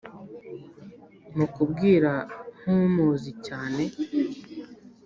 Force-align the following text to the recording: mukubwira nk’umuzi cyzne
mukubwira 1.37 2.11
nk’umuzi 2.59 3.31
cyzne 3.45 3.83